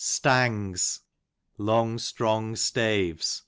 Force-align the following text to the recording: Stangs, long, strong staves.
Stangs, 0.03 1.01
long, 1.59 1.99
strong 1.99 2.55
staves. 2.55 3.39